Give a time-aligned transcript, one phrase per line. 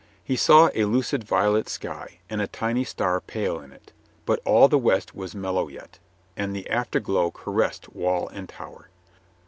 [0.23, 3.93] He saw a lucid violet sky, with a tiny star pale in it,
[4.25, 5.99] but all the west was mellow yet,
[6.35, 8.89] and the afterglow caressed wall and tower.